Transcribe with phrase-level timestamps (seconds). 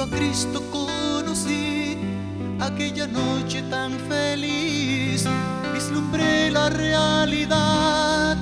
[0.00, 1.98] A Cristo conocí,
[2.58, 5.26] aquella noche tan feliz,
[5.74, 8.38] vislumbré la realidad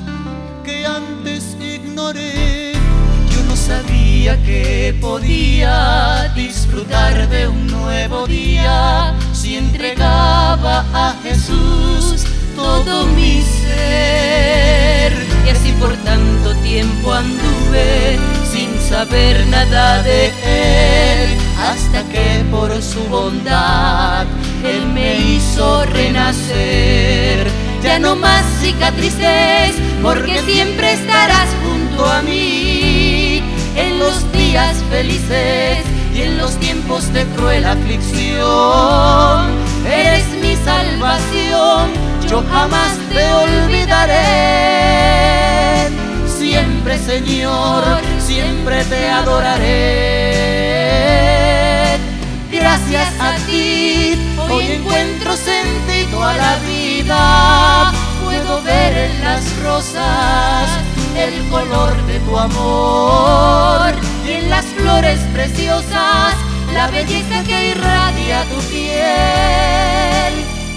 [0.65, 2.75] que antes ignoré.
[3.29, 13.05] Yo no sabía que podía disfrutar de un nuevo día si entregaba a Jesús todo
[13.07, 15.13] mi ser.
[15.45, 20.88] Y así por tanto tiempo anduve sin saber nada de Él,
[21.59, 24.27] hasta que por su bondad
[24.65, 27.47] Él me hizo renacer.
[27.83, 33.43] Ya no más cicatrices, porque siempre estarás junto a mí
[33.77, 35.79] en los días felices
[36.15, 39.47] y en los tiempos de cruel aflicción.
[39.87, 41.91] Eres mi salvación,
[42.29, 44.88] yo jamás te olvidaré.
[59.11, 60.69] En las rosas
[61.17, 63.93] el color de tu amor
[64.27, 66.35] y en las flores preciosas
[66.73, 70.35] la belleza que irradia tu piel.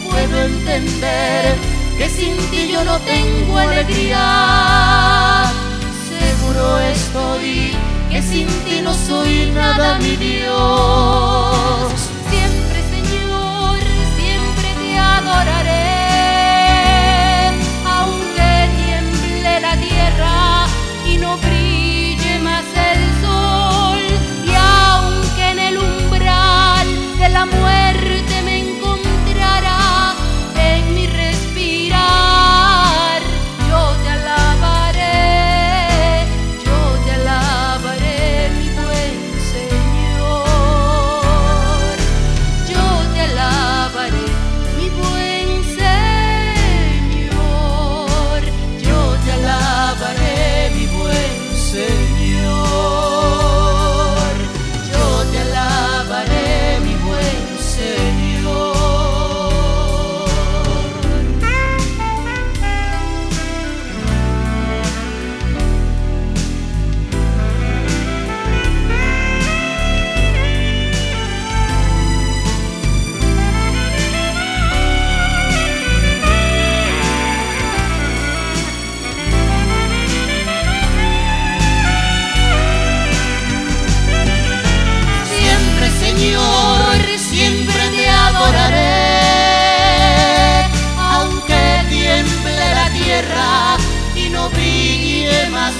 [0.10, 1.56] Puedo entender
[1.98, 4.24] que sin ti yo no tengo alegría.
[6.10, 7.76] Seguro estoy
[8.10, 11.31] que sin ti no soy nada, mi Dios.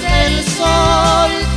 [0.04, 1.51] El sol,